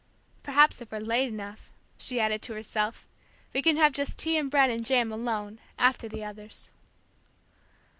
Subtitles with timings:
[0.41, 1.69] Perhaps if we're late enough,"
[1.99, 3.05] she added to herself,
[3.53, 6.71] "we can have just tea and bread and jam alone, after the others."